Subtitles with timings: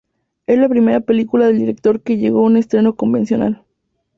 [0.47, 3.63] Es la primera película del director que llegó a un estreno convencional.